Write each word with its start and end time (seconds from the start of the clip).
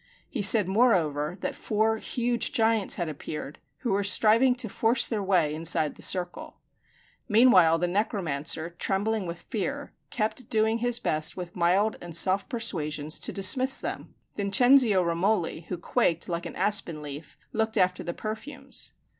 He 0.27 0.41
said 0.41 0.67
moreover 0.67 1.37
that 1.41 1.53
four 1.53 1.97
huge 1.99 2.53
giants 2.53 2.95
had 2.95 3.07
appeared, 3.07 3.59
who 3.81 3.91
were 3.91 4.03
striving 4.03 4.55
to 4.55 4.67
force 4.67 5.07
their 5.07 5.21
way 5.21 5.53
inside 5.53 5.93
the 5.93 6.01
circle. 6.01 6.57
Meanwhile 7.29 7.77
the 7.77 7.87
necromancer, 7.87 8.71
trembling 8.79 9.27
with 9.27 9.43
fear, 9.51 9.93
kept 10.09 10.49
doing 10.49 10.79
his 10.79 10.97
best 10.99 11.37
with 11.37 11.55
mild 11.55 11.97
and 12.01 12.15
soft 12.15 12.49
persuasions 12.49 13.19
to 13.19 13.31
dismiss 13.31 13.79
them. 13.79 14.15
Vincenzio 14.37 15.03
Romoli, 15.03 15.67
who 15.67 15.77
quaked 15.77 16.27
like 16.27 16.47
an 16.47 16.55
aspen 16.55 16.99
leaf, 16.99 17.37
looked 17.53 17.77
after 17.77 18.01
the 18.01 18.15
perfumes. 18.15 18.93